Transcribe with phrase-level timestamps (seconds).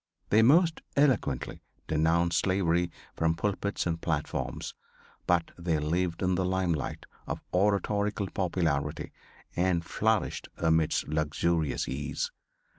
[0.31, 4.73] They most eloquently denounced slavery from pulpits and platforms;
[5.27, 9.11] but they lived in the limelight of oratorical popularity
[9.55, 12.31] and flourished amidst luxurious ease.